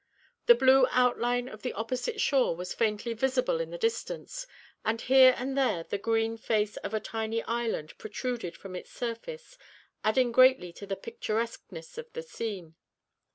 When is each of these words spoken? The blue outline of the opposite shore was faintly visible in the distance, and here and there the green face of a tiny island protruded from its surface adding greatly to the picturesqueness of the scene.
The 0.47 0.55
blue 0.55 0.87
outline 0.89 1.47
of 1.47 1.61
the 1.61 1.73
opposite 1.73 2.19
shore 2.19 2.55
was 2.55 2.73
faintly 2.73 3.13
visible 3.13 3.61
in 3.61 3.69
the 3.69 3.77
distance, 3.77 4.47
and 4.83 4.99
here 4.99 5.35
and 5.37 5.55
there 5.55 5.83
the 5.83 5.99
green 5.99 6.37
face 6.37 6.75
of 6.77 6.95
a 6.95 6.99
tiny 6.99 7.43
island 7.43 7.95
protruded 7.99 8.57
from 8.57 8.75
its 8.75 8.89
surface 8.91 9.59
adding 10.03 10.31
greatly 10.31 10.73
to 10.73 10.87
the 10.87 10.95
picturesqueness 10.95 11.99
of 11.99 12.11
the 12.13 12.23
scene. 12.23 12.73